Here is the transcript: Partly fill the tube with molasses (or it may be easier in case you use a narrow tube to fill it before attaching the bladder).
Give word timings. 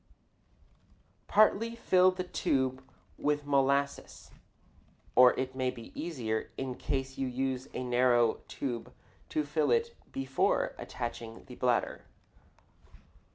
Partly 1.27 1.75
fill 1.75 2.09
the 2.09 2.23
tube 2.23 2.83
with 3.19 3.45
molasses 3.45 4.31
(or 5.15 5.37
it 5.39 5.53
may 5.55 5.69
be 5.69 5.91
easier 5.93 6.49
in 6.57 6.73
case 6.73 7.19
you 7.19 7.27
use 7.27 7.67
a 7.75 7.83
narrow 7.83 8.41
tube 8.47 8.91
to 9.29 9.43
fill 9.45 9.69
it 9.69 9.95
before 10.11 10.73
attaching 10.79 11.43
the 11.45 11.53
bladder). 11.53 12.03